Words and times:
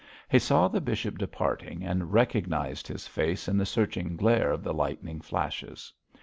He 0.29 0.39
saw 0.39 0.67
the 0.67 0.81
bishop 0.81 1.19
departing, 1.19 1.83
and 1.83 2.11
recognised 2.11 2.87
his 2.87 3.07
face 3.07 3.47
in 3.47 3.55
the 3.59 3.67
searching 3.67 4.15
glare 4.15 4.51
of 4.51 4.63
the 4.63 4.73
lightning 4.73 5.21
flashes. 5.21 5.93